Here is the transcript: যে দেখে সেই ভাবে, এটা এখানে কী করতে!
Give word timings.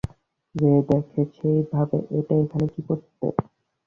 যে 0.55 0.71
দেখে 0.89 1.21
সেই 1.35 1.59
ভাবে, 1.71 1.97
এটা 2.17 2.33
এখানে 2.43 2.65
কী 2.73 2.81
করতে! 2.87 3.27